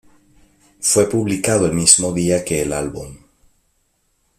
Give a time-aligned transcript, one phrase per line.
[0.79, 3.17] Fue publicado el mismo día que el álbum.